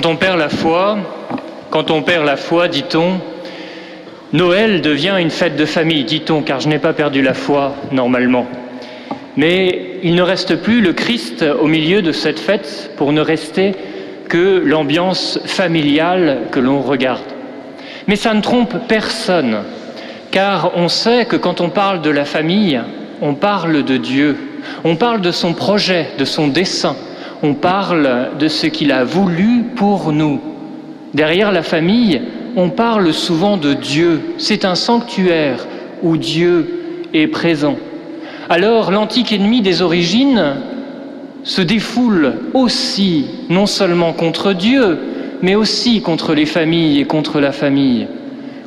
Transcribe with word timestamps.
Quand 0.00 0.10
on 0.10 0.16
perd 2.02 2.24
la 2.24 2.36
foi, 2.36 2.68
dit-on, 2.68 3.20
Noël 4.32 4.80
devient 4.80 5.16
une 5.18 5.30
fête 5.30 5.56
de 5.56 5.64
famille, 5.64 6.04
dit-on, 6.04 6.42
car 6.42 6.60
je 6.60 6.68
n'ai 6.68 6.78
pas 6.78 6.92
perdu 6.92 7.20
la 7.20 7.34
foi 7.34 7.74
normalement. 7.90 8.46
Mais 9.36 9.98
il 10.04 10.14
ne 10.14 10.22
reste 10.22 10.54
plus 10.62 10.82
le 10.82 10.92
Christ 10.92 11.44
au 11.60 11.66
milieu 11.66 12.00
de 12.00 12.12
cette 12.12 12.38
fête 12.38 12.92
pour 12.96 13.12
ne 13.12 13.20
rester 13.20 13.74
que 14.28 14.62
l'ambiance 14.64 15.40
familiale 15.46 16.42
que 16.52 16.60
l'on 16.60 16.80
regarde. 16.80 17.24
Mais 18.06 18.14
ça 18.14 18.34
ne 18.34 18.40
trompe 18.40 18.76
personne, 18.86 19.64
car 20.30 20.76
on 20.76 20.88
sait 20.88 21.24
que 21.24 21.34
quand 21.34 21.60
on 21.60 21.70
parle 21.70 22.02
de 22.02 22.10
la 22.10 22.24
famille, 22.24 22.80
on 23.20 23.34
parle 23.34 23.82
de 23.82 23.96
Dieu, 23.96 24.36
on 24.84 24.94
parle 24.94 25.22
de 25.22 25.32
son 25.32 25.54
projet, 25.54 26.10
de 26.18 26.24
son 26.24 26.46
dessein, 26.46 26.94
on 27.42 27.54
parle 27.54 28.30
de 28.38 28.48
ce 28.48 28.66
qu'il 28.66 28.92
a 28.92 29.04
voulu 29.04 29.64
pour 29.76 30.12
nous. 30.12 30.40
Derrière 31.14 31.52
la 31.52 31.62
famille, 31.62 32.20
on 32.56 32.70
parle 32.70 33.12
souvent 33.12 33.56
de 33.56 33.74
Dieu. 33.74 34.20
C'est 34.38 34.64
un 34.64 34.74
sanctuaire 34.74 35.66
où 36.02 36.16
Dieu 36.16 37.04
est 37.14 37.28
présent. 37.28 37.76
Alors 38.48 38.90
l'antique 38.90 39.32
ennemi 39.32 39.60
des 39.60 39.82
origines 39.82 40.56
se 41.44 41.62
défoule 41.62 42.34
aussi, 42.54 43.26
non 43.48 43.66
seulement 43.66 44.12
contre 44.12 44.52
Dieu, 44.52 44.98
mais 45.42 45.54
aussi 45.54 46.02
contre 46.02 46.34
les 46.34 46.46
familles 46.46 47.00
et 47.00 47.04
contre 47.04 47.40
la 47.40 47.52
famille. 47.52 48.06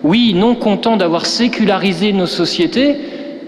Oui, 0.03 0.33
non 0.33 0.55
content 0.55 0.97
d'avoir 0.97 1.25
sécularisé 1.25 2.13
nos 2.13 2.25
sociétés, 2.25 2.95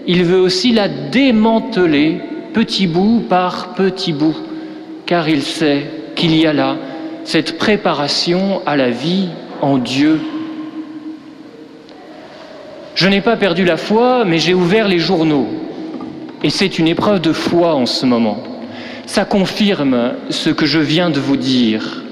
il 0.06 0.24
veut 0.24 0.40
aussi 0.40 0.72
la 0.72 0.88
démanteler 0.88 2.20
petit 2.52 2.86
bout 2.86 3.24
par 3.28 3.74
petit 3.74 4.12
bout, 4.12 4.36
car 5.06 5.28
il 5.28 5.42
sait 5.42 5.84
qu'il 6.14 6.34
y 6.36 6.46
a 6.46 6.52
là 6.52 6.76
cette 7.24 7.58
préparation 7.58 8.60
à 8.66 8.76
la 8.76 8.90
vie 8.90 9.28
en 9.60 9.78
Dieu. 9.78 10.20
Je 12.94 13.08
n'ai 13.08 13.20
pas 13.20 13.36
perdu 13.36 13.64
la 13.64 13.76
foi, 13.76 14.24
mais 14.24 14.38
j'ai 14.38 14.54
ouvert 14.54 14.88
les 14.88 14.98
journaux. 14.98 15.48
Et 16.42 16.50
c'est 16.50 16.78
une 16.78 16.86
épreuve 16.86 17.20
de 17.20 17.32
foi 17.32 17.74
en 17.74 17.86
ce 17.86 18.06
moment. 18.06 18.42
Ça 19.06 19.24
confirme 19.24 20.12
ce 20.30 20.50
que 20.50 20.66
je 20.66 20.78
viens 20.78 21.10
de 21.10 21.18
vous 21.18 21.36
dire. 21.36 22.02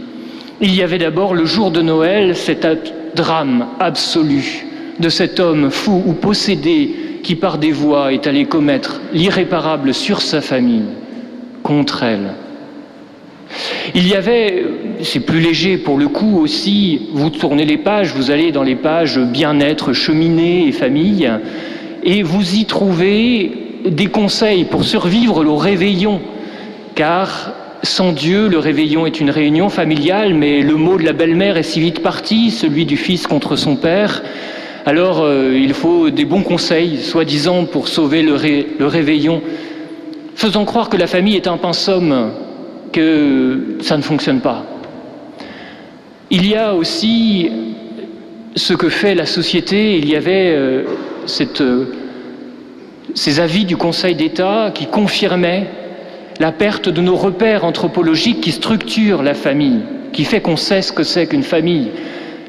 Il 0.60 0.74
y 0.74 0.82
avait 0.82 0.98
d'abord 0.98 1.34
le 1.34 1.44
jour 1.44 1.70
de 1.70 1.82
Noël, 1.82 2.36
cet 2.36 2.66
drame 3.14 3.66
absolu 3.78 4.66
de 4.98 5.08
cet 5.08 5.40
homme 5.40 5.70
fou 5.70 6.02
ou 6.06 6.12
possédé 6.12 7.20
qui 7.22 7.34
par 7.34 7.58
des 7.58 7.72
voies 7.72 8.12
est 8.12 8.26
allé 8.26 8.46
commettre 8.46 9.00
l'irréparable 9.12 9.94
sur 9.94 10.20
sa 10.20 10.40
famille, 10.40 10.84
contre 11.62 12.02
elle. 12.02 12.34
Il 13.94 14.08
y 14.08 14.14
avait, 14.14 14.64
c'est 15.02 15.20
plus 15.20 15.40
léger 15.40 15.76
pour 15.76 15.98
le 15.98 16.08
coup 16.08 16.40
aussi, 16.40 17.08
vous 17.12 17.30
tournez 17.30 17.64
les 17.64 17.78
pages, 17.78 18.14
vous 18.14 18.30
allez 18.30 18.52
dans 18.52 18.62
les 18.62 18.76
pages 18.76 19.18
bien-être, 19.18 19.92
cheminée 19.92 20.68
et 20.68 20.72
famille, 20.72 21.30
et 22.02 22.22
vous 22.22 22.54
y 22.54 22.64
trouvez 22.64 23.52
des 23.84 24.06
conseils 24.06 24.64
pour 24.64 24.84
survivre 24.84 25.44
au 25.44 25.56
réveillon, 25.56 26.20
car 26.94 27.52
sans 27.82 28.12
Dieu, 28.12 28.48
le 28.48 28.58
réveillon 28.58 29.06
est 29.06 29.20
une 29.20 29.30
réunion 29.30 29.68
familiale, 29.68 30.34
mais 30.34 30.60
le 30.60 30.76
mot 30.76 30.98
de 30.98 31.04
la 31.04 31.12
belle-mère 31.12 31.56
est 31.56 31.64
si 31.64 31.80
vite 31.80 32.00
parti, 32.00 32.50
celui 32.50 32.86
du 32.86 32.96
fils 32.96 33.26
contre 33.26 33.56
son 33.56 33.74
père. 33.74 34.22
Alors 34.86 35.22
euh, 35.22 35.52
il 35.56 35.74
faut 35.74 36.10
des 36.10 36.24
bons 36.24 36.42
conseils, 36.42 36.98
soi-disant, 36.98 37.64
pour 37.64 37.88
sauver 37.88 38.22
le, 38.22 38.34
réveillon. 38.86 39.42
Faisons 40.36 40.64
croire 40.64 40.88
que 40.88 40.96
la 40.96 41.06
famille 41.06 41.36
est 41.36 41.48
un 41.48 41.56
pinsomme 41.56 42.30
que 42.92 43.78
ça 43.80 43.96
ne 43.96 44.02
fonctionne 44.02 44.40
pas. 44.40 44.64
Il 46.30 46.46
y 46.46 46.54
a 46.54 46.74
aussi 46.74 47.50
ce 48.54 48.74
que 48.74 48.88
fait 48.88 49.14
la 49.14 49.26
société. 49.26 49.98
Il 49.98 50.08
y 50.08 50.16
avait 50.16 50.52
euh, 50.54 50.84
euh, 51.60 51.84
ces 53.14 53.40
avis 53.40 53.64
du 53.64 53.76
Conseil 53.76 54.14
d'État 54.14 54.70
qui 54.74 54.86
confirmaient 54.86 55.66
la 56.40 56.52
perte 56.52 56.88
de 56.88 57.00
nos 57.00 57.16
repères 57.16 57.64
anthropologiques 57.64 58.40
qui 58.40 58.52
structurent 58.52 59.22
la 59.22 59.34
famille, 59.34 59.80
qui 60.12 60.24
fait 60.24 60.40
qu'on 60.40 60.56
sait 60.56 60.82
ce 60.82 60.92
que 60.92 61.02
c'est 61.02 61.26
qu'une 61.26 61.42
famille. 61.42 61.90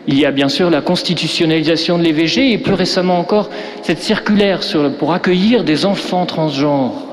Il 0.07 0.19
y 0.19 0.25
a 0.25 0.31
bien 0.31 0.49
sûr 0.49 0.69
la 0.69 0.81
constitutionnalisation 0.81 1.97
de 1.97 2.03
l'EVG 2.03 2.53
et 2.53 2.57
plus 2.57 2.73
récemment 2.73 3.19
encore 3.19 3.49
cette 3.83 3.99
circulaire 3.99 4.59
pour 4.99 5.13
accueillir 5.13 5.63
des 5.63 5.85
enfants 5.85 6.25
transgenres 6.25 7.12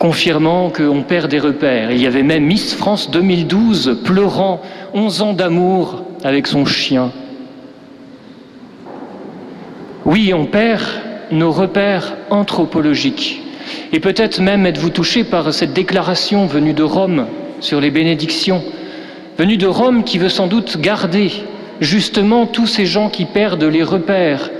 confirmant 0.00 0.70
qu'on 0.70 1.02
perd 1.02 1.30
des 1.30 1.38
repères. 1.38 1.92
Il 1.92 2.00
y 2.00 2.06
avait 2.06 2.22
même 2.22 2.46
Miss 2.46 2.74
France 2.74 3.10
2012 3.10 4.00
pleurant 4.02 4.62
11 4.94 5.22
ans 5.22 5.32
d'amour 5.34 6.02
avec 6.24 6.46
son 6.46 6.64
chien. 6.64 7.12
Oui, 10.06 10.32
on 10.32 10.46
perd 10.46 10.82
nos 11.30 11.52
repères 11.52 12.16
anthropologiques. 12.30 13.42
Et 13.92 14.00
peut-être 14.00 14.40
même 14.40 14.64
êtes-vous 14.64 14.88
touché 14.88 15.22
par 15.22 15.52
cette 15.52 15.74
déclaration 15.74 16.46
venue 16.46 16.72
de 16.72 16.82
Rome 16.82 17.26
sur 17.60 17.78
les 17.78 17.90
bénédictions, 17.90 18.64
venue 19.36 19.58
de 19.58 19.66
Rome 19.66 20.04
qui 20.04 20.16
veut 20.16 20.30
sans 20.30 20.46
doute 20.46 20.80
garder 20.80 21.30
justement 21.82 22.46
tous 22.46 22.66
ces 22.66 22.86
gens 22.86 23.10
qui 23.10 23.26
perdent 23.26 23.64
les 23.64 23.82
repères, 23.82 24.50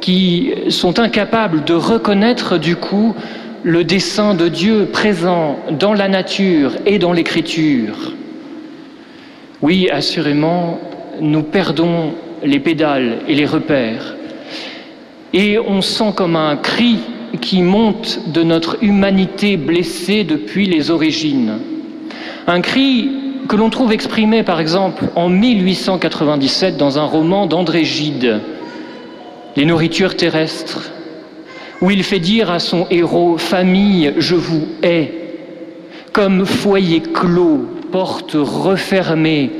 qui 0.00 0.54
sont 0.70 0.98
incapables 0.98 1.62
de 1.64 1.74
reconnaître 1.74 2.56
du 2.56 2.76
coup 2.76 3.14
le 3.68 3.84
dessein 3.84 4.32
de 4.32 4.48
Dieu 4.48 4.88
présent 4.90 5.58
dans 5.78 5.92
la 5.92 6.08
nature 6.08 6.72
et 6.86 6.98
dans 6.98 7.12
l'écriture. 7.12 8.14
Oui, 9.60 9.90
assurément, 9.90 10.80
nous 11.20 11.42
perdons 11.42 12.14
les 12.42 12.60
pédales 12.60 13.18
et 13.28 13.34
les 13.34 13.44
repères. 13.44 14.16
Et 15.34 15.58
on 15.58 15.82
sent 15.82 16.14
comme 16.16 16.34
un 16.34 16.56
cri 16.56 17.00
qui 17.42 17.60
monte 17.60 18.32
de 18.32 18.42
notre 18.42 18.82
humanité 18.82 19.58
blessée 19.58 20.24
depuis 20.24 20.64
les 20.64 20.90
origines. 20.90 21.58
Un 22.46 22.62
cri 22.62 23.10
que 23.50 23.56
l'on 23.56 23.68
trouve 23.68 23.92
exprimé 23.92 24.44
par 24.44 24.60
exemple 24.60 25.04
en 25.14 25.28
1897 25.28 26.78
dans 26.78 26.98
un 26.98 27.04
roman 27.04 27.44
d'André 27.44 27.84
Gide, 27.84 28.40
Les 29.56 29.66
nourritures 29.66 30.16
terrestres, 30.16 30.90
où 31.80 31.90
il 31.90 32.02
fait 32.02 32.18
dire 32.18 32.50
à 32.50 32.58
son 32.58 32.86
héros 32.90 33.38
Famille, 33.38 34.14
je 34.18 34.34
vous 34.34 34.66
hais, 34.82 35.12
comme 36.12 36.44
foyer 36.44 37.00
clos, 37.00 37.66
porte 37.92 38.32
refermée, 38.34 39.50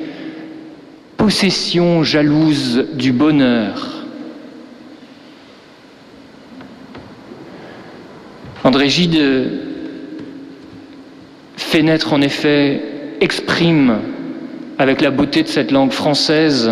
possession 1.17 2.03
jalouse 2.03 2.87
du 2.95 3.13
bonheur. 3.13 4.05
André 8.65 8.89
Gide 8.89 9.51
fait 11.57 11.83
naître 11.83 12.13
en 12.13 12.21
effet, 12.21 12.83
exprime 13.21 13.99
avec 14.79 15.01
la 15.01 15.11
beauté 15.11 15.43
de 15.43 15.49
cette 15.49 15.71
langue 15.71 15.93
française 15.93 16.71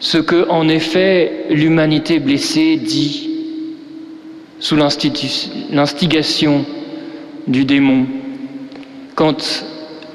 ce 0.00 0.18
que 0.18 0.48
en 0.48 0.68
effet 0.68 1.44
l'humanité 1.48 2.18
blessée 2.18 2.76
dit 2.76 3.31
sous 4.62 4.76
l'instigation 4.76 6.64
du 7.48 7.64
démon, 7.64 8.06
quand 9.16 9.64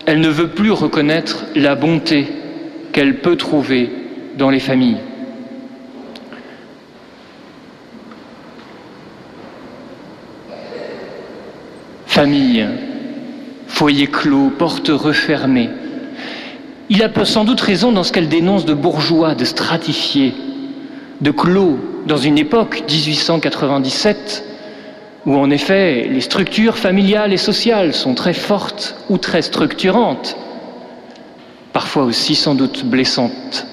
elle 0.06 0.22
ne 0.22 0.30
veut 0.30 0.48
plus 0.48 0.72
reconnaître 0.72 1.44
la 1.54 1.76
bonté 1.76 2.28
qu'elle 2.94 3.20
peut 3.20 3.36
trouver 3.36 3.92
dans 4.38 4.50
les 4.50 4.62
familles. 4.62 5.00
Famille, 12.06 12.66
foyer 13.68 14.08
clos, 14.08 14.50
porte 14.58 14.88
refermée. 14.88 15.70
Il 16.90 17.04
a 17.04 17.26
sans 17.26 17.44
doute 17.44 17.60
raison 17.60 17.92
dans 17.92 18.04
ce 18.04 18.14
qu'elle 18.14 18.30
dénonce 18.30 18.64
de 18.64 18.74
bourgeois, 18.74 19.36
de 19.36 19.44
stratifiés, 19.44 20.34
de 21.20 21.32
clos 21.32 21.78
dans 22.08 22.18
une 22.18 22.38
époque, 22.38 22.84
1897, 22.90 24.44
où 25.26 25.36
en 25.36 25.50
effet 25.52 26.08
les 26.10 26.22
structures 26.22 26.78
familiales 26.78 27.34
et 27.34 27.38
sociales 27.38 27.94
sont 27.94 28.16
très 28.16 28.34
fortes 28.34 28.96
ou 29.10 29.18
très 29.18 29.42
structurantes, 29.42 30.38
parfois 31.74 32.04
aussi 32.04 32.34
sans 32.34 32.56
doute 32.56 32.86
blessantes. 32.86 33.68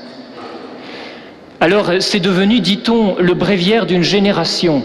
Alors 1.60 1.92
c'est 2.00 2.20
devenu, 2.20 2.58
dit-on, 2.60 3.14
le 3.20 3.34
bréviaire 3.34 3.86
d'une 3.86 4.02
génération, 4.02 4.82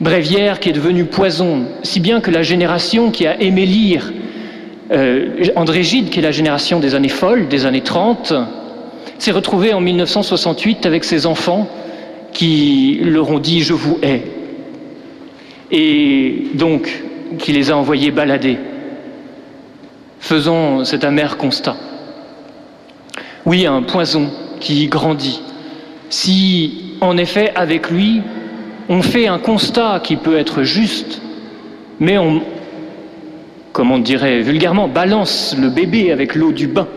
bréviaire 0.00 0.60
qui 0.60 0.68
est 0.68 0.72
devenu 0.72 1.06
poison, 1.06 1.64
si 1.82 1.98
bien 1.98 2.20
que 2.20 2.30
la 2.30 2.42
génération 2.42 3.10
qui 3.10 3.26
a 3.26 3.40
aimé 3.42 3.66
lire 3.66 4.12
euh, 4.92 5.44
André 5.56 5.82
Gide, 5.82 6.10
qui 6.10 6.20
est 6.20 6.22
la 6.22 6.30
génération 6.30 6.78
des 6.78 6.94
années 6.94 7.08
folles, 7.08 7.48
des 7.48 7.66
années 7.66 7.82
30, 7.82 8.32
s'est 9.18 9.32
retrouvé 9.32 9.74
en 9.74 9.80
1968 9.80 10.86
avec 10.86 11.02
ses 11.02 11.26
enfants 11.26 11.68
qui 12.34 13.00
leur 13.02 13.30
ont 13.30 13.38
dit 13.38 13.62
je 13.62 13.72
vous 13.72 13.98
hais 14.02 14.22
et 15.70 16.48
donc 16.54 17.02
qui 17.38 17.52
les 17.52 17.70
a 17.70 17.76
envoyés 17.76 18.10
balader. 18.10 18.58
Faisons 20.20 20.84
cet 20.84 21.04
amer 21.04 21.36
constat. 21.36 21.76
Oui, 23.46 23.66
un 23.66 23.82
poison 23.82 24.30
qui 24.60 24.86
grandit. 24.88 25.42
Si, 26.10 26.96
en 27.00 27.16
effet, 27.16 27.52
avec 27.54 27.90
lui, 27.90 28.22
on 28.88 29.02
fait 29.02 29.26
un 29.26 29.38
constat 29.38 30.00
qui 30.02 30.16
peut 30.16 30.36
être 30.36 30.62
juste, 30.62 31.20
mais 32.00 32.18
on, 32.18 32.42
comme 33.72 33.90
on 33.90 33.98
dirait 33.98 34.40
vulgairement, 34.40 34.88
balance 34.88 35.56
le 35.58 35.68
bébé 35.68 36.12
avec 36.12 36.34
l'eau 36.34 36.52
du 36.52 36.68
bain, 36.68 36.88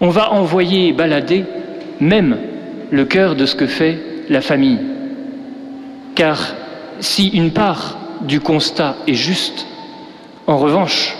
on 0.00 0.08
va 0.08 0.32
envoyer 0.32 0.92
balader 0.92 1.44
même 2.00 2.36
le 2.94 3.04
cœur 3.04 3.34
de 3.34 3.44
ce 3.44 3.56
que 3.56 3.66
fait 3.66 3.98
la 4.28 4.40
famille. 4.40 4.78
Car 6.14 6.54
si 7.00 7.26
une 7.26 7.50
part 7.50 7.98
du 8.20 8.38
constat 8.38 8.94
est 9.08 9.14
juste, 9.14 9.66
en 10.46 10.58
revanche, 10.58 11.16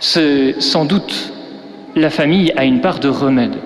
sans 0.00 0.84
doute 0.86 1.34
la 1.94 2.08
famille 2.08 2.50
a 2.56 2.64
une 2.64 2.80
part 2.80 2.98
de 2.98 3.08
remède. 3.08 3.56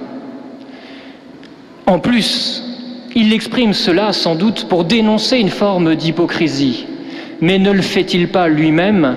En 1.87 2.01
plus, 2.01 2.65
il 3.15 3.33
exprime 3.33 3.75
cela 3.75 4.13
sans 4.13 4.35
doute 4.35 4.67
pour 4.69 4.85
dénoncer 4.85 5.39
une 5.39 5.51
forme 5.51 5.95
d'hypocrisie, 5.95 6.87
mais 7.41 7.61
ne 7.61 7.71
le 7.71 7.83
fait-il 7.83 8.29
pas 8.29 8.49
lui-même 8.49 9.17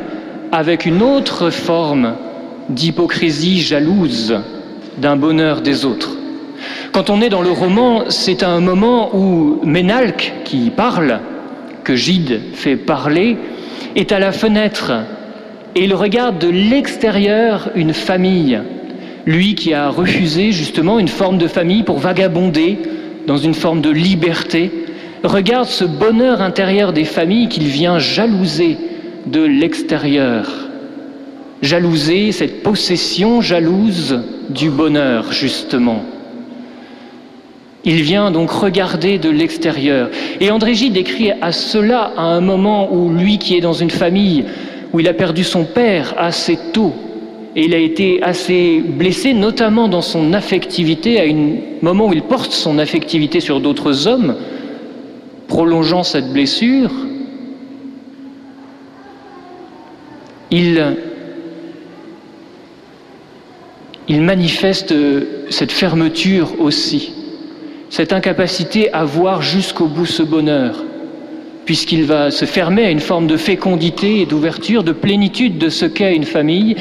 avec 0.52 0.86
une 0.86 1.02
autre 1.02 1.50
forme 1.50 2.14
d'hypocrisie 2.70 3.62
jalouse 3.62 4.40
d'un 5.00 5.16
bonheur 5.16 5.62
des 5.62 5.84
autres? 5.84 6.17
Quand 6.92 7.10
on 7.10 7.22
est 7.22 7.30
dans 7.30 7.42
le 7.42 7.52
roman, 7.52 8.06
c'est 8.10 8.44
un 8.44 8.60
moment 8.60 9.16
où 9.16 9.60
Ménalque, 9.64 10.34
qui 10.46 10.70
parle, 10.70 11.20
que 11.84 11.96
Gide 11.96 12.42
fait 12.54 12.76
parler, 12.76 13.38
est 13.96 14.12
à 14.12 14.20
la 14.20 14.32
fenêtre 14.32 14.94
et 15.78 15.84
il 15.84 15.94
regarde 15.94 16.40
de 16.40 16.50
l'extérieur 16.50 17.70
une 17.76 17.94
famille. 17.94 18.60
Lui 19.28 19.54
qui 19.54 19.76
a 19.76 19.90
refusé 19.90 20.52
justement 20.52 20.98
une 20.98 21.08
forme 21.08 21.38
de 21.38 21.48
famille 21.48 21.84
pour 21.84 22.00
vagabonder 22.00 22.80
dans 23.28 23.38
une 23.38 23.54
forme 23.54 23.82
de 23.82 23.92
liberté, 23.92 24.72
regarde 25.24 25.68
ce 25.68 25.86
bonheur 25.86 26.42
intérieur 26.42 26.94
des 26.94 27.04
familles 27.04 27.48
qu'il 27.48 27.68
vient 27.68 28.00
jalouser 28.00 28.78
de 29.28 29.44
l'extérieur. 29.44 30.50
Jalouser 31.62 32.32
cette 32.32 32.64
possession 32.64 33.42
jalouse 33.42 34.20
du 34.50 34.72
bonheur, 34.72 35.32
justement. 35.32 36.04
Il 37.88 38.02
vient 38.02 38.32
donc 38.32 38.52
regarder 38.52 39.18
de 39.18 39.30
l'extérieur. 39.30 40.10
Et 40.42 40.52
André 40.52 40.74
Gide 40.74 40.92
décrit 40.92 41.32
à 41.32 41.54
cela 41.54 42.12
à 42.18 42.24
un 42.24 42.42
moment 42.42 42.94
où 42.94 43.10
lui 43.10 43.38
qui 43.38 43.56
est 43.56 43.62
dans 43.62 43.72
une 43.72 43.90
famille 43.90 44.44
où 44.92 45.00
il 45.00 45.08
a 45.08 45.14
perdu 45.14 45.46
son 45.46 45.64
père 45.64 46.14
assez 46.18 46.60
tôt, 46.74 46.94
et 47.56 47.64
il 47.64 47.74
a 47.74 47.78
été 47.78 48.22
assez 48.22 48.82
blessé, 48.82 49.34
notamment 49.34 49.88
dans 49.88 50.02
son 50.02 50.34
affectivité, 50.34 51.22
à 51.22 51.24
un 51.24 51.56
moment 51.82 52.08
où 52.08 52.14
il 52.14 52.24
porte 52.24 52.52
son 52.52 52.78
affectivité 52.78 53.40
sur 53.40 53.62
d'autres 53.62 54.06
hommes, 54.06 54.36
prolongeant 55.48 56.04
cette 56.04 56.34
blessure, 56.34 56.92
il, 60.52 60.94
il 64.10 64.22
manifeste 64.22 64.94
cette 65.50 65.72
fermeture 65.72 66.60
aussi, 66.60 67.14
cette 67.90 68.14
incapacité 68.14 68.92
à 68.94 69.06
voir 69.06 69.42
jusqu'au 69.42 69.88
bout 69.88 70.06
ce 70.06 70.24
bonheur 70.24 70.84
puisqu'il 71.68 72.06
va 72.06 72.32
se 72.32 72.46
fermer 72.46 72.86
à 72.86 72.90
une 72.90 73.02
forme 73.02 73.28
de 73.28 73.36
fécondité 73.36 74.22
et 74.22 74.26
d'ouverture, 74.26 74.86
de 74.86 74.94
plénitude 74.94 75.58
de 75.58 75.68
ce 75.68 75.86
qu'est 75.86 76.16
une 76.16 76.24
famille, 76.24 76.78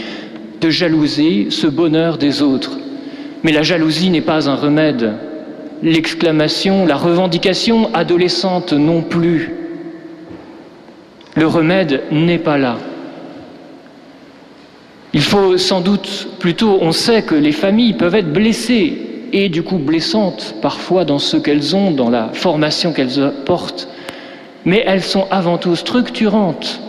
de 0.60 0.70
jalouser 0.70 1.48
ce 1.50 1.66
bonheur 1.66 2.18
des 2.18 2.40
autres. 2.40 2.78
Mais 3.42 3.50
la 3.50 3.62
jalousie 3.62 4.10
n'est 4.10 4.20
pas 4.20 4.48
un 4.48 4.54
remède. 4.54 5.14
L'exclamation, 5.82 6.86
la 6.86 6.96
revendication 6.96 7.92
adolescente 7.94 8.72
non 8.72 9.02
plus. 9.02 9.54
Le 11.34 11.48
remède 11.48 12.02
n'est 12.12 12.38
pas 12.38 12.56
là. 12.56 12.78
Il 15.12 15.22
faut 15.22 15.58
sans 15.58 15.80
doute 15.80 16.28
plutôt, 16.38 16.78
on 16.80 16.92
sait 16.92 17.22
que 17.22 17.34
les 17.34 17.52
familles 17.52 17.94
peuvent 17.94 18.14
être 18.14 18.32
blessées 18.32 19.05
et 19.32 19.48
du 19.48 19.62
coup 19.62 19.78
blessantes 19.78 20.54
parfois 20.62 21.04
dans 21.04 21.18
ce 21.18 21.36
qu'elles 21.36 21.74
ont, 21.76 21.90
dans 21.90 22.10
la 22.10 22.30
formation 22.32 22.92
qu'elles 22.92 23.22
apportent 23.22 23.88
mais 24.66 24.82
elles 24.84 25.02
sont 25.02 25.26
avant 25.30 25.56
tout 25.56 25.76
structurantes. 25.76 26.80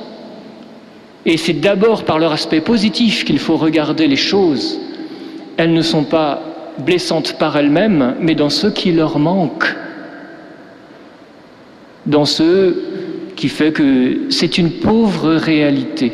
Et 1.26 1.38
c'est 1.38 1.54
d'abord 1.54 2.04
par 2.04 2.20
leur 2.20 2.34
aspect 2.34 2.60
positif 2.60 3.24
qu'il 3.24 3.40
faut 3.40 3.56
regarder 3.56 4.08
les 4.08 4.18
choses. 4.18 4.80
Elles 5.58 5.74
ne 5.74 5.84
sont 5.84 6.04
pas 6.04 6.42
blessantes 6.80 7.34
par 7.38 7.56
elles-mêmes, 7.56 8.16
mais 8.20 8.34
dans 8.34 8.50
ce 8.50 8.68
qui 8.68 8.92
leur 8.92 9.20
manque, 9.20 9.76
dans 12.08 12.26
ce 12.26 12.76
qui 13.36 13.48
fait 13.48 13.72
que 13.72 14.22
c'est 14.32 14.58
une 14.58 14.72
pauvre 14.72 15.36
réalité, 15.36 16.12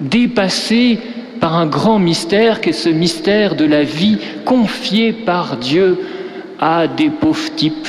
dépassée 0.00 0.98
par 1.40 1.56
un 1.56 1.66
grand 1.66 1.98
mystère 1.98 2.60
qui 2.60 2.70
est 2.70 2.72
ce 2.72 2.88
mystère 2.88 3.54
de 3.54 3.64
la 3.64 3.82
vie 3.82 4.18
confiée 4.44 5.12
par 5.12 5.56
Dieu 5.56 5.98
à 6.58 6.86
des 6.86 7.10
pauvres 7.10 7.54
types 7.54 7.88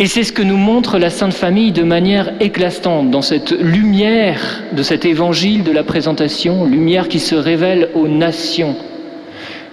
et 0.00 0.06
c'est 0.06 0.22
ce 0.22 0.32
que 0.32 0.42
nous 0.42 0.56
montre 0.56 0.96
la 0.96 1.10
Sainte 1.10 1.34
Famille 1.34 1.72
de 1.72 1.82
manière 1.82 2.32
éclatante 2.38 3.10
dans 3.10 3.20
cette 3.20 3.50
lumière 3.50 4.62
de 4.70 4.84
cet 4.84 5.04
évangile 5.04 5.64
de 5.64 5.72
la 5.72 5.82
présentation, 5.82 6.64
lumière 6.64 7.08
qui 7.08 7.18
se 7.18 7.34
révèle 7.34 7.88
aux 7.94 8.06
nations. 8.06 8.76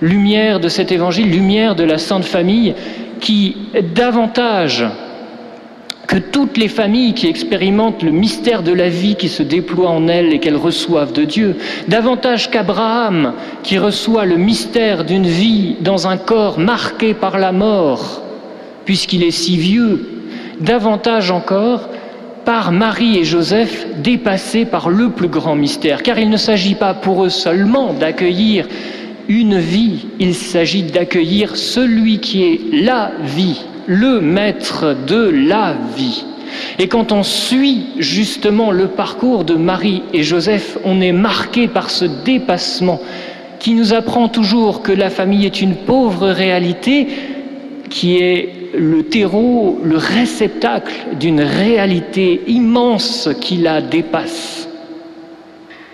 Lumière 0.02 0.60
de 0.60 0.68
cet 0.68 0.92
évangile, 0.92 1.30
lumière 1.30 1.76
de 1.76 1.84
la 1.84 2.00
Sainte 2.00 2.26
Famille 2.26 2.74
qui, 3.20 3.56
davantage 3.94 4.84
que 6.08 6.18
toutes 6.18 6.58
les 6.58 6.68
familles 6.68 7.14
qui 7.14 7.28
expérimentent 7.28 8.04
le 8.04 8.12
mystère 8.12 8.64
de 8.64 8.72
la 8.72 8.90
vie 8.90 9.16
qui 9.16 9.30
se 9.30 9.44
déploie 9.44 9.90
en 9.90 10.08
elles 10.08 10.34
et 10.34 10.40
qu'elles 10.40 10.56
reçoivent 10.56 11.14
de 11.14 11.24
Dieu, 11.24 11.56
davantage 11.88 12.50
qu'Abraham 12.52 13.34
qui 13.64 13.78
reçoit 13.78 14.26
le 14.26 14.38
mystère 14.38 15.04
d'une 15.04 15.28
vie 15.28 15.76
dans 15.82 16.08
un 16.08 16.18
corps 16.18 16.60
marqué 16.60 17.14
par 17.14 17.38
la 17.38 17.52
mort, 17.52 18.22
puisqu'il 18.86 19.24
est 19.24 19.32
si 19.32 19.58
vieux, 19.58 20.08
davantage 20.60 21.32
encore 21.32 21.90
par 22.46 22.72
Marie 22.72 23.18
et 23.18 23.24
Joseph 23.24 23.88
dépassés 23.98 24.66
par 24.66 24.90
le 24.90 25.10
plus 25.10 25.28
grand 25.28 25.56
mystère, 25.56 26.04
car 26.04 26.20
il 26.20 26.30
ne 26.30 26.38
s'agit 26.38 26.76
pas 26.76 26.94
pour 26.94 27.26
eux 27.26 27.30
seulement 27.30 27.94
d'accueillir 27.94 28.68
une 29.28 29.58
vie, 29.58 30.06
il 30.20 30.36
s'agit 30.36 30.84
d'accueillir 30.84 31.56
celui 31.56 32.20
qui 32.20 32.44
est 32.44 32.60
la 32.72 33.12
vie, 33.24 33.62
le 33.88 34.22
maître 34.22 34.96
de 35.08 35.30
la 35.30 35.76
vie. 35.96 36.26
Et 36.80 36.88
quand 36.88 37.12
on 37.12 37.24
suit 37.24 37.88
justement 37.98 38.72
le 38.72 38.88
parcours 38.88 39.44
de 39.44 39.56
Marie 39.56 40.04
et 40.14 40.24
Joseph, 40.24 40.78
on 40.84 41.02
est 41.02 41.12
marqué 41.12 41.68
par 41.68 41.90
ce 41.90 42.06
dépassement 42.06 43.02
qui 43.60 43.74
nous 43.74 43.94
apprend 43.94 44.28
toujours 44.30 44.82
que 44.82 44.92
la 44.92 45.10
famille 45.10 45.46
est 45.46 45.62
une 45.62 45.76
pauvre 45.76 46.28
réalité 46.28 47.08
qui 47.90 48.18
est 48.18 48.50
le 48.78 49.04
terreau, 49.04 49.80
le 49.84 49.98
réceptacle 49.98 50.94
d'une 51.20 51.42
réalité 51.42 52.42
immense 52.48 53.30
qui 53.40 53.58
la 53.58 53.82
dépasse. 53.82 54.68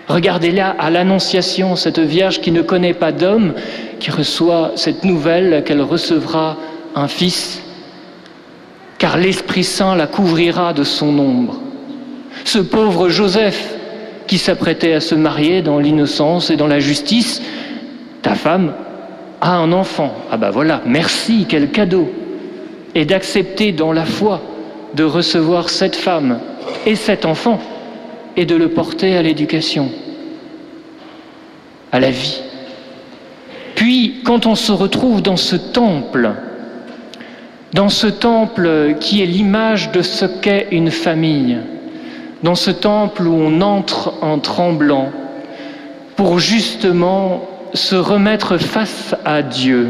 Regardez 0.08 0.50
là 0.50 0.74
à 0.78 0.90
l'Annonciation, 0.90 1.76
cette 1.76 2.00
Vierge 2.00 2.40
qui 2.40 2.50
ne 2.50 2.62
connaît 2.62 2.94
pas 2.94 3.12
d'homme, 3.12 3.54
qui 4.00 4.10
reçoit 4.10 4.72
cette 4.74 5.04
nouvelle 5.04 5.62
qu'elle 5.64 5.80
recevra 5.80 6.56
un 6.94 7.08
fils, 7.08 7.62
l'Esprit 9.16 9.64
Saint 9.64 9.94
la 9.94 10.06
couvrira 10.06 10.72
de 10.72 10.84
son 10.84 11.18
ombre. 11.18 11.60
Ce 12.44 12.58
pauvre 12.58 13.08
Joseph 13.08 13.74
qui 14.26 14.38
s'apprêtait 14.38 14.94
à 14.94 15.00
se 15.00 15.14
marier 15.14 15.62
dans 15.62 15.78
l'innocence 15.78 16.50
et 16.50 16.56
dans 16.56 16.66
la 16.66 16.80
justice, 16.80 17.42
ta 18.22 18.34
femme 18.34 18.72
a 19.40 19.56
un 19.56 19.72
enfant. 19.72 20.14
Ah 20.30 20.36
ben 20.36 20.50
voilà, 20.50 20.80
merci, 20.86 21.46
quel 21.48 21.70
cadeau 21.70 22.10
et 22.94 23.04
d'accepter 23.04 23.72
dans 23.72 23.92
la 23.92 24.04
foi 24.04 24.40
de 24.94 25.04
recevoir 25.04 25.68
cette 25.68 25.96
femme 25.96 26.38
et 26.86 26.94
cet 26.94 27.24
enfant 27.24 27.58
et 28.36 28.44
de 28.44 28.54
le 28.54 28.68
porter 28.68 29.16
à 29.16 29.22
l'éducation, 29.22 29.90
à 31.90 32.00
la 32.00 32.10
vie. 32.10 32.42
Puis, 33.74 34.20
quand 34.24 34.46
on 34.46 34.54
se 34.54 34.72
retrouve 34.72 35.22
dans 35.22 35.36
ce 35.36 35.56
temple, 35.56 36.32
dans 37.72 37.88
ce 37.88 38.06
temple 38.06 38.96
qui 39.00 39.22
est 39.22 39.26
l'image 39.26 39.92
de 39.92 40.02
ce 40.02 40.26
qu'est 40.26 40.68
une 40.70 40.90
famille, 40.90 41.58
dans 42.42 42.54
ce 42.54 42.70
temple 42.70 43.26
où 43.26 43.34
on 43.34 43.60
entre 43.60 44.14
en 44.20 44.38
tremblant 44.38 45.10
pour 46.16 46.38
justement 46.38 47.48
se 47.72 47.94
remettre 47.94 48.58
face 48.58 49.14
à 49.24 49.42
Dieu, 49.42 49.88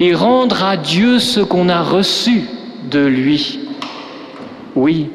et 0.00 0.14
rendre 0.14 0.64
à 0.64 0.76
Dieu 0.76 1.18
ce 1.18 1.40
qu'on 1.40 1.68
a 1.68 1.82
reçu 1.82 2.42
de 2.90 3.04
lui. 3.04 3.60
Oui, 4.74 5.10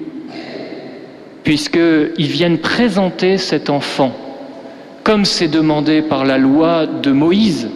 puisqu'ils 1.44 2.28
viennent 2.28 2.60
présenter 2.60 3.38
cet 3.38 3.70
enfant 3.70 4.13
comme 5.04 5.25
c'est 5.25 5.50
demandé 5.50 6.02
par 6.02 6.24
la 6.24 6.38
loi 6.38 6.86
de 6.86 7.12
Moïse, 7.12 7.70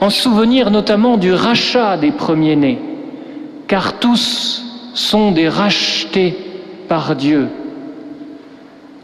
en 0.00 0.08
souvenir 0.08 0.70
notamment 0.70 1.16
du 1.16 1.32
rachat 1.32 1.96
des 1.96 2.12
premiers-nés, 2.12 2.78
car 3.66 3.98
tous 3.98 4.64
sont 4.94 5.32
des 5.32 5.48
rachetés 5.48 6.34
par 6.88 7.16
Dieu. 7.16 7.48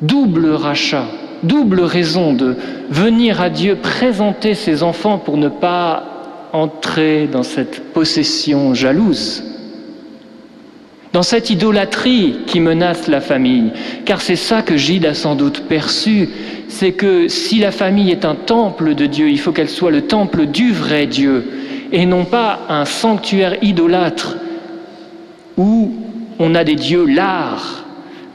Double 0.03 0.51
rachat, 0.51 1.07
double 1.43 1.81
raison 1.81 2.33
de 2.33 2.57
venir 2.91 3.41
à 3.41 3.51
Dieu 3.51 3.77
présenter 3.77 4.55
ses 4.55 4.83
enfants 4.83 5.19
pour 5.19 5.37
ne 5.37 5.49
pas 5.49 6.05
entrer 6.53 7.29
dans 7.31 7.43
cette 7.43 7.93
possession 7.93 8.75
jalouse, 8.75 9.45
dans 11.13 11.23
cette 11.23 11.51
idolâtrie 11.51 12.39
qui 12.47 12.61
menace 12.61 13.09
la 13.09 13.21
famille. 13.21 13.73
Car 14.05 14.21
c'est 14.21 14.37
ça 14.37 14.63
que 14.63 14.77
Gilles 14.77 15.07
a 15.07 15.15
sans 15.15 15.35
doute 15.35 15.65
perçu, 15.69 16.29
c'est 16.69 16.93
que 16.93 17.29
si 17.29 17.59
la 17.59 17.73
famille 17.73 18.11
est 18.11 18.25
un 18.25 18.35
temple 18.35 18.95
de 18.95 19.07
Dieu, 19.07 19.29
il 19.29 19.39
faut 19.39 19.53
qu'elle 19.53 19.69
soit 19.69 19.91
le 19.91 20.03
temple 20.03 20.47
du 20.47 20.73
vrai 20.73 21.07
Dieu, 21.07 21.45
et 21.93 22.07
non 22.07 22.25
pas 22.25 22.61
un 22.69 22.85
sanctuaire 22.85 23.57
idolâtre 23.63 24.37
où 25.61 25.93
on 26.39 26.55
a 26.55 26.65
des 26.65 26.75
dieux 26.75 27.05
lards, 27.05 27.85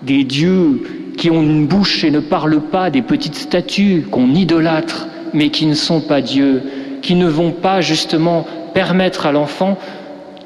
des 0.04 0.24
dieux 0.24 0.84
qui 1.18 1.32
ont 1.32 1.42
une 1.42 1.66
bouche 1.66 2.04
et 2.04 2.12
ne 2.12 2.20
parlent 2.20 2.62
pas, 2.62 2.92
des 2.92 3.02
petites 3.02 3.36
statues 3.36 4.06
qu'on 4.12 4.36
idolâtre, 4.36 5.08
mais 5.34 5.50
qui 5.50 5.66
ne 5.66 5.74
sont 5.74 6.02
pas 6.02 6.22
Dieu, 6.22 6.62
qui 7.02 7.16
ne 7.16 7.28
vont 7.28 7.52
pas 7.52 7.82
justement 7.82 8.46
permettre 8.76 9.26
à 9.26 9.32
l'enfant 9.32 9.80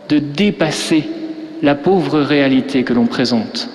de 0.08 0.20
dépasser 0.20 1.04
la 1.62 1.76
pauvre 1.76 2.22
réalité 2.22 2.84
que 2.84 2.94
l'on 2.94 3.08
présente. 3.08 3.70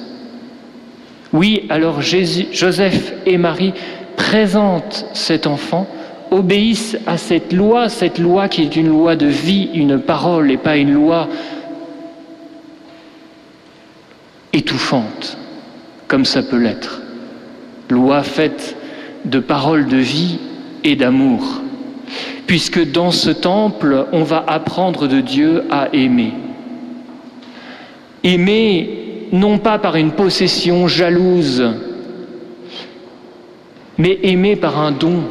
Oui, 1.34 1.66
alors 1.68 2.00
Joseph 2.00 3.12
et 3.26 3.36
Marie 3.36 3.74
présentent 4.16 5.04
cet 5.12 5.46
enfant, 5.46 5.86
obéissent 6.30 6.96
à 7.06 7.18
cette 7.18 7.52
loi, 7.52 7.90
cette 7.90 8.18
loi 8.18 8.48
qui 8.48 8.62
est 8.62 8.76
une 8.76 8.88
loi 8.88 9.14
de 9.14 9.26
vie, 9.26 9.68
une 9.74 9.98
parole 9.98 10.50
et 10.50 10.56
pas 10.56 10.76
une 10.76 10.94
loi 10.94 11.28
étouffante, 14.54 15.36
comme 16.08 16.24
ça 16.24 16.42
peut 16.42 16.56
l'être. 16.56 17.02
Loi 17.90 18.22
faite 18.22 18.76
de 19.24 19.38
paroles 19.40 19.86
de 19.86 19.98
vie 19.98 20.38
et 20.84 20.96
d'amour, 20.96 21.60
puisque 22.46 22.90
dans 22.92 23.10
ce 23.10 23.30
temple, 23.30 24.06
on 24.12 24.22
va 24.22 24.44
apprendre 24.46 25.06
de 25.06 25.20
Dieu 25.20 25.64
à 25.70 25.88
aimer. 25.92 26.32
Aimer 28.22 29.28
non 29.32 29.58
pas 29.58 29.78
par 29.78 29.96
une 29.96 30.12
possession 30.12 30.86
jalouse, 30.86 31.64
mais 33.98 34.18
aimer 34.22 34.56
par 34.56 34.78
un 34.78 34.92
don. 34.92 35.24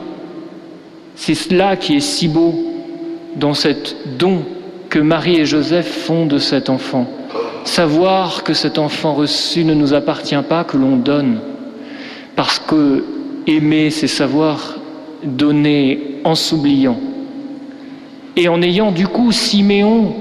C'est 1.16 1.36
cela 1.36 1.76
qui 1.76 1.96
est 1.96 2.02
si 2.02 2.28
beau 2.28 2.54
dans 3.36 3.54
cet 3.54 3.96
don 4.18 4.44
que 4.90 5.00
Marie 5.00 5.40
et 5.40 5.46
Joseph 5.46 5.88
font 5.88 6.26
de 6.26 6.38
cet 6.38 6.70
enfant. 6.70 7.08
Savoir 7.64 8.44
que 8.44 8.54
cet 8.54 8.78
enfant 8.78 9.14
reçu 9.14 9.64
ne 9.64 9.74
nous 9.74 9.94
appartient 9.94 10.36
pas, 10.48 10.64
que 10.64 10.78
l'on 10.78 10.98
donne. 10.98 11.40
Parce 12.36 12.60
que 12.60 13.04
aimer, 13.48 13.90
c'est 13.90 14.08
savoir 14.08 14.76
donner 15.24 16.20
en 16.24 16.36
s'oubliant. 16.36 17.00
Et 18.36 18.48
en 18.48 18.62
ayant 18.62 18.92
du 18.92 19.08
coup 19.08 19.32
Siméon 19.32 20.16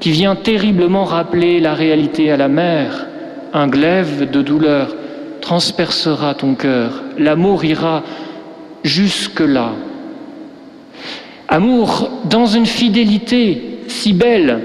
qui 0.00 0.10
vient 0.10 0.34
terriblement 0.34 1.04
rappeler 1.04 1.60
la 1.60 1.74
réalité 1.74 2.30
à 2.30 2.36
la 2.36 2.48
mère, 2.48 3.06
un 3.52 3.68
glaive 3.68 4.30
de 4.30 4.42
douleur 4.42 4.94
transpercera 5.40 6.34
ton 6.34 6.54
cœur, 6.54 7.02
l'amour 7.18 7.64
ira 7.64 8.02
jusque-là. 8.82 9.72
Amour 11.48 12.10
dans 12.24 12.46
une 12.46 12.66
fidélité 12.66 13.78
si 13.88 14.12
belle 14.12 14.60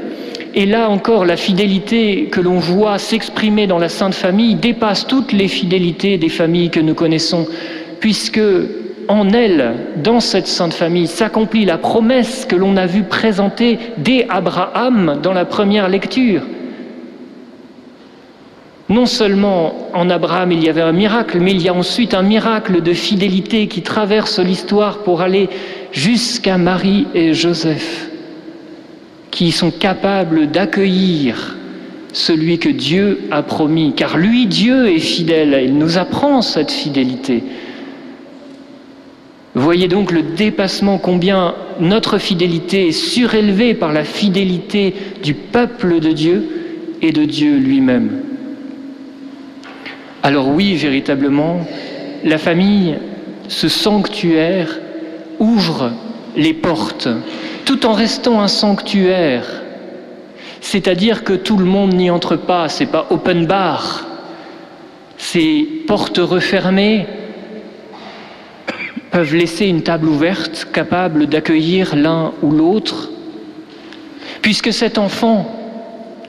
et 0.57 0.65
là 0.65 0.89
encore, 0.89 1.25
la 1.25 1.35
fidélité 1.35 2.29
que 2.31 2.39
l'on 2.39 2.59
voit 2.59 2.97
s'exprimer 2.97 3.67
dans 3.67 3.77
la 3.77 3.89
Sainte 3.89 4.15
Famille 4.15 4.55
dépasse 4.55 5.05
toutes 5.05 5.33
les 5.33 5.49
fidélités 5.49 6.17
des 6.17 6.29
familles 6.29 6.69
que 6.69 6.79
nous 6.79 6.93
connaissons, 6.93 7.45
puisque 7.99 8.39
en 9.09 9.29
elle, 9.31 9.73
dans 9.97 10.21
cette 10.21 10.47
Sainte 10.47 10.73
Famille, 10.73 11.07
s'accomplit 11.07 11.65
la 11.65 11.77
promesse 11.77 12.45
que 12.45 12.55
l'on 12.55 12.77
a 12.77 12.85
vue 12.85 13.03
présenter 13.03 13.79
dès 13.97 14.27
Abraham 14.29 15.19
dans 15.21 15.33
la 15.33 15.43
première 15.43 15.89
lecture. 15.89 16.41
Non 18.87 19.07
seulement 19.07 19.89
en 19.93 20.09
Abraham 20.09 20.53
il 20.53 20.63
y 20.63 20.69
avait 20.69 20.81
un 20.81 20.93
miracle, 20.93 21.39
mais 21.41 21.51
il 21.51 21.61
y 21.61 21.67
a 21.67 21.73
ensuite 21.73 22.13
un 22.13 22.21
miracle 22.21 22.81
de 22.81 22.93
fidélité 22.93 23.67
qui 23.67 23.81
traverse 23.81 24.39
l'histoire 24.39 24.99
pour 24.99 25.21
aller 25.21 25.49
jusqu'à 25.91 26.57
Marie 26.57 27.07
et 27.13 27.33
Joseph 27.33 28.04
qui 29.35 29.51
sont 29.51 29.69
capables 29.69 30.49
d'accueillir 30.49 31.57
celui 32.13 32.57
que 32.57 32.69
Dieu 32.69 33.19
a 33.31 33.43
promis, 33.43 33.91
car 33.93 34.17
lui, 34.17 34.47
Dieu, 34.47 34.87
est 34.87 34.99
fidèle, 34.99 35.61
il 35.61 35.77
nous 35.77 35.97
apprend 35.97 36.41
cette 36.41 36.71
fidélité. 36.71 37.43
Voyez 39.53 39.89
donc 39.89 40.13
le 40.13 40.21
dépassement, 40.21 40.97
combien 40.97 41.53
notre 41.81 42.17
fidélité 42.17 42.87
est 42.87 42.91
surélevée 42.93 43.73
par 43.73 43.91
la 43.91 44.05
fidélité 44.05 44.93
du 45.21 45.33
peuple 45.33 45.99
de 45.99 46.13
Dieu 46.13 46.45
et 47.01 47.11
de 47.11 47.25
Dieu 47.25 47.57
lui-même. 47.57 48.21
Alors 50.23 50.47
oui, 50.47 50.75
véritablement, 50.75 51.67
la 52.23 52.37
famille, 52.37 52.95
ce 53.49 53.67
sanctuaire, 53.67 54.79
ouvre 55.39 55.91
les 56.37 56.53
portes 56.53 57.09
tout 57.65 57.85
en 57.85 57.93
restant 57.93 58.41
un 58.41 58.47
sanctuaire. 58.47 59.63
C'est-à-dire 60.61 61.23
que 61.23 61.33
tout 61.33 61.57
le 61.57 61.65
monde 61.65 61.93
n'y 61.93 62.09
entre 62.09 62.35
pas, 62.35 62.69
c'est 62.69 62.85
pas 62.85 63.07
open 63.09 63.45
bar. 63.45 64.05
Ces 65.17 65.67
portes 65.87 66.17
refermées 66.17 67.05
peuvent 69.11 69.35
laisser 69.35 69.67
une 69.67 69.81
table 69.81 70.07
ouverte 70.07 70.67
capable 70.73 71.27
d'accueillir 71.27 71.95
l'un 71.95 72.33
ou 72.41 72.51
l'autre. 72.51 73.09
Puisque 74.41 74.73
cet 74.73 74.97
enfant, 74.97 75.47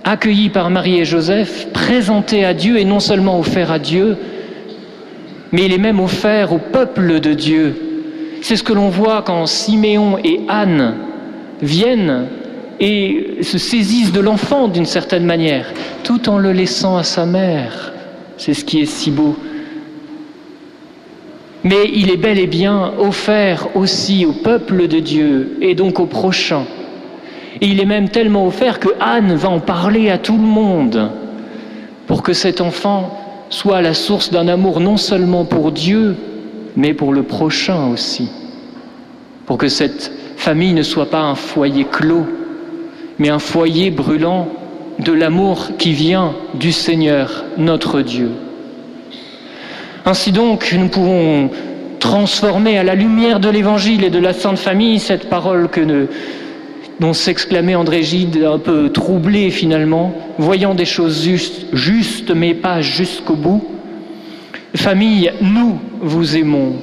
accueilli 0.04 0.50
par 0.50 0.70
Marie 0.70 1.00
et 1.00 1.04
Joseph, 1.04 1.68
présenté 1.72 2.44
à 2.44 2.54
Dieu 2.54 2.78
et 2.78 2.84
non 2.84 3.00
seulement 3.00 3.38
offert 3.38 3.72
à 3.72 3.78
Dieu, 3.78 4.16
mais 5.52 5.64
il 5.64 5.72
est 5.72 5.78
même 5.78 6.00
offert 6.00 6.52
au 6.52 6.58
peuple 6.58 7.20
de 7.20 7.32
Dieu. 7.32 7.74
C'est 8.42 8.56
ce 8.56 8.62
que 8.62 8.72
l'on 8.72 8.88
voit 8.88 9.22
quand 9.22 9.46
Siméon 9.46 10.18
et 10.22 10.40
Anne 10.48 11.05
viennent 11.62 12.26
et 12.80 13.38
se 13.42 13.58
saisissent 13.58 14.12
de 14.12 14.20
l'enfant 14.20 14.68
d'une 14.68 14.86
certaine 14.86 15.24
manière, 15.24 15.72
tout 16.02 16.28
en 16.28 16.38
le 16.38 16.52
laissant 16.52 16.96
à 16.96 17.02
sa 17.02 17.26
mère. 17.26 17.92
C'est 18.36 18.54
ce 18.54 18.64
qui 18.64 18.80
est 18.80 18.86
si 18.86 19.10
beau. 19.10 19.36
Mais 21.64 21.90
il 21.92 22.10
est 22.10 22.16
bel 22.16 22.38
et 22.38 22.46
bien 22.46 22.92
offert 22.98 23.68
aussi 23.74 24.26
au 24.26 24.32
peuple 24.32 24.88
de 24.88 25.00
Dieu 25.00 25.56
et 25.60 25.74
donc 25.74 25.98
au 25.98 26.06
prochain. 26.06 26.64
Et 27.60 27.66
il 27.66 27.80
est 27.80 27.86
même 27.86 28.10
tellement 28.10 28.46
offert 28.46 28.78
que 28.78 28.90
Anne 29.00 29.34
va 29.34 29.48
en 29.48 29.60
parler 29.60 30.10
à 30.10 30.18
tout 30.18 30.36
le 30.36 30.46
monde 30.46 31.10
pour 32.06 32.22
que 32.22 32.34
cet 32.34 32.60
enfant 32.60 33.18
soit 33.48 33.80
la 33.80 33.94
source 33.94 34.30
d'un 34.30 34.48
amour 34.48 34.80
non 34.80 34.96
seulement 34.96 35.44
pour 35.44 35.72
Dieu, 35.72 36.16
mais 36.76 36.94
pour 36.94 37.12
le 37.12 37.22
prochain 37.22 37.86
aussi. 37.88 38.28
Pour 39.46 39.56
que 39.58 39.68
cette 39.68 40.12
famille 40.36 40.74
ne 40.74 40.82
soit 40.82 41.10
pas 41.10 41.20
un 41.20 41.34
foyer 41.34 41.84
clos, 41.84 42.26
mais 43.18 43.28
un 43.28 43.38
foyer 43.38 43.90
brûlant 43.90 44.48
de 44.98 45.12
l'amour 45.12 45.70
qui 45.78 45.92
vient 45.92 46.34
du 46.54 46.72
Seigneur, 46.72 47.44
notre 47.58 48.02
Dieu. 48.02 48.30
Ainsi 50.04 50.32
donc, 50.32 50.74
nous 50.78 50.88
pouvons 50.88 51.50
transformer 51.98 52.78
à 52.78 52.84
la 52.84 52.94
lumière 52.94 53.40
de 53.40 53.48
l'Évangile 53.48 54.04
et 54.04 54.10
de 54.10 54.18
la 54.18 54.32
Sainte 54.32 54.58
Famille 54.58 55.00
cette 55.00 55.28
parole 55.28 55.68
que 55.68 56.08
dont 57.00 57.12
s'exclamait 57.12 57.74
André 57.74 58.02
Gide, 58.02 58.42
un 58.44 58.58
peu 58.58 58.90
troublé 58.90 59.50
finalement, 59.50 60.14
voyant 60.38 60.74
des 60.74 60.84
choses 60.84 61.28
justes 61.72 62.30
mais 62.34 62.54
pas 62.54 62.80
jusqu'au 62.80 63.34
bout. 63.34 63.64
Famille, 64.74 65.32
nous 65.40 65.78
vous 66.00 66.36
aimons, 66.36 66.74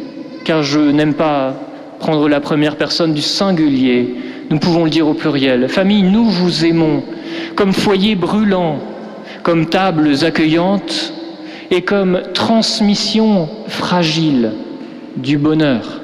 car 0.44 0.62
je 0.62 0.80
n'aime 0.80 1.14
pas 1.14 1.56
prendre 2.04 2.28
la 2.28 2.42
première 2.42 2.76
personne 2.76 3.14
du 3.14 3.22
singulier. 3.22 4.16
Nous 4.50 4.60
pouvons 4.60 4.84
le 4.84 4.90
dire 4.90 5.08
au 5.08 5.14
pluriel. 5.14 5.70
Famille, 5.70 6.04
nous 6.04 6.26
vous 6.26 6.66
aimons 6.66 7.02
comme 7.56 7.72
foyer 7.72 8.16
brûlant, 8.16 8.80
comme 9.42 9.68
tables 9.68 10.26
accueillantes 10.26 11.14
et 11.72 11.82
comme 11.84 12.22
transmission 12.34 13.48
fragile 13.70 14.52
du 15.16 15.38
bonheur. 15.38 16.02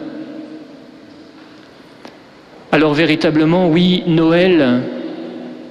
Alors 2.72 2.94
véritablement, 2.94 3.68
oui, 3.68 4.04
Noël 4.08 4.84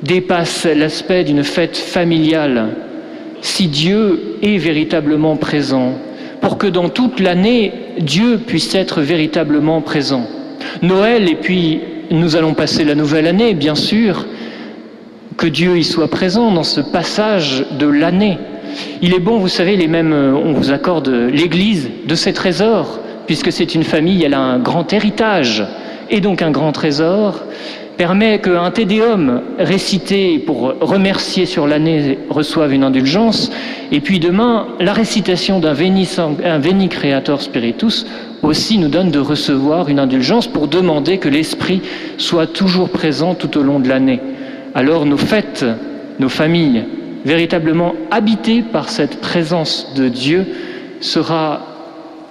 dépasse 0.03 0.67
l'aspect 0.67 1.25
d'une 1.25 1.43
fête 1.43 1.79
familiale 1.79 2.69
si 3.41 3.69
Dieu 3.69 4.37
est 4.43 4.59
véritablement 4.59 5.37
présent, 5.37 5.95
pour 6.41 6.59
que 6.59 6.67
dans 6.67 6.89
toute 6.89 7.21
l'année, 7.21 7.73
Dieu 7.99 8.39
puisse 8.39 8.75
être 8.75 9.01
véritablement 9.01 9.81
présent. 9.81 10.27
Noël, 10.83 11.29
et 11.29 11.35
puis 11.35 11.81
nous 12.11 12.37
allons 12.37 12.55
passer 12.55 12.85
la 12.85 12.95
nouvelle 12.95 13.27
année, 13.27 13.55
bien 13.55 13.75
sûr, 13.75 14.27
que 15.37 15.47
Dieu 15.47 15.79
y 15.79 15.85
soit 15.85 16.09
présent 16.09 16.51
dans 16.53 16.65
ce 16.65 16.81
passage 16.81 17.65
de 17.79 17.87
l'année. 17.87 18.39
Il 19.03 19.15
est 19.15 19.21
bon, 19.21 19.39
vous 19.39 19.49
savez, 19.49 19.77
les 19.77 19.89
mêmes, 19.89 20.13
on 20.13 20.53
vous 20.53 20.73
accorde 20.73 21.09
l'Église 21.09 21.91
de 22.07 22.15
ses 22.15 22.33
trésors, 22.33 23.01
puisque 23.27 23.53
c'est 23.53 23.75
une 23.75 23.85
famille, 23.85 24.25
elle 24.25 24.35
a 24.35 24.41
un 24.41 24.59
grand 24.59 24.93
héritage 24.93 25.65
et 26.11 26.21
donc 26.21 26.43
un 26.43 26.51
grand 26.51 26.73
trésor, 26.73 27.45
permet 27.99 28.39
qu'un 28.39 28.71
tédéum 28.71 29.43
récité 29.59 30.39
pour 30.39 30.75
remercier 30.81 31.47
sur 31.47 31.67
l'année 31.67 32.17
reçoive 32.31 32.73
une 32.73 32.85
indulgence, 32.85 33.51
et 33.91 34.01
puis 34.01 34.21
demain, 34.21 34.69
la 34.79 34.93
récitation 34.93 35.59
d'un 35.59 35.73
Veni, 35.73 36.09
Veni 36.61 36.89
Creator 36.89 37.43
Spiritus 37.43 38.07
aussi 38.43 38.79
nous 38.79 38.89
donne 38.89 39.11
de 39.11 39.19
recevoir 39.19 39.89
une 39.89 39.99
indulgence 39.99 40.47
pour 40.47 40.69
demander 40.69 41.19
que 41.19 41.29
l'Esprit 41.29 41.83
soit 42.19 42.47
toujours 42.47 42.89
présent 42.89 43.35
tout 43.35 43.59
au 43.59 43.65
long 43.65 43.81
de 43.81 43.89
l'année. 43.89 44.21
Alors 44.77 45.05
nos 45.05 45.17
fêtes, 45.17 45.67
nos 46.21 46.29
familles, 46.29 46.85
véritablement 47.25 47.95
habitées 48.13 48.63
par 48.63 48.91
cette 48.91 49.21
présence 49.21 49.93
de 49.97 50.09
Dieu, 50.09 50.47
sera 51.01 51.67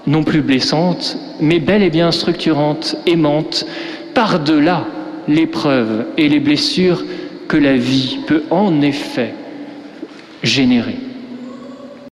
non 0.08 0.24
plus 0.24 0.42
blessante, 0.42 1.18
mais 1.42 1.60
bel 1.60 1.84
et 1.84 1.90
bien 1.90 2.12
structurante, 2.12 2.96
aimante, 3.06 3.66
par-delà 4.14 4.86
l'épreuve 5.28 6.06
et 6.18 6.30
les 6.30 6.40
blessures 6.40 7.04
que 7.48 7.58
la 7.58 7.78
vie 7.78 8.20
peut 8.28 8.44
en 8.50 8.82
effet 8.82 9.34
générer. 10.44 11.07